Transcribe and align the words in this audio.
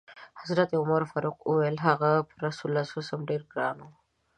حضرت 0.41 0.69
عمر 0.79 1.01
فاروق 1.11 1.37
وویل: 1.45 1.75
هغه 1.87 2.11
پر 2.29 2.37
رسول 2.47 2.69
الله 2.71 3.23
ډېر 3.29 3.41
ګران 3.53 3.77
و. 3.81 3.87